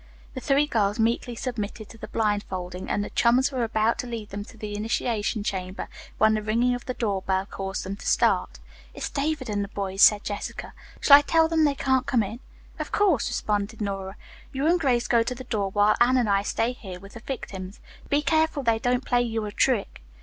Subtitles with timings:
[0.33, 4.29] The three girls meekly submitted to the blindfolding, and the chums were about to lead
[4.31, 8.07] them to the initiation chamber, when the ringing of the door bell caused them to
[8.07, 8.57] start.
[8.95, 10.73] "It's David and the boys," said Jessica.
[11.01, 12.39] "Shall I tell them that they can't come in?"
[12.79, 14.17] "Of course," responded Nora.
[14.51, 17.21] "You and Grace go to the door, while Anne and I stay here with our
[17.21, 17.79] victims.
[18.09, 20.01] Be careful they don't play you a trick."